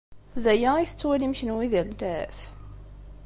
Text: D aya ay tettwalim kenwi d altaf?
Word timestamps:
D 0.43 0.45
aya 0.53 0.69
ay 0.75 0.87
tettwalim 0.89 1.33
kenwi 1.39 1.67
d 1.71 1.73
altaf? 1.81 2.37